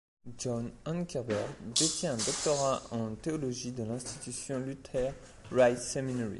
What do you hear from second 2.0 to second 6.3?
un doctorat en théologie de l'institution Luther Rice Seminary.